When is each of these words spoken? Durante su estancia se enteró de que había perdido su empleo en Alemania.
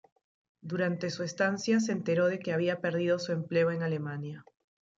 Durante 0.63 1.11
su 1.11 1.21
estancia 1.21 1.79
se 1.79 1.91
enteró 1.91 2.25
de 2.25 2.39
que 2.39 2.53
había 2.53 2.81
perdido 2.81 3.19
su 3.19 3.33
empleo 3.33 3.69
en 3.69 3.83
Alemania. 3.83 4.43